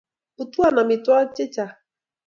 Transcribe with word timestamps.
Putwon 0.35 0.75
amitwakik 0.83 1.33
che 1.37 1.45
chang 1.53 1.75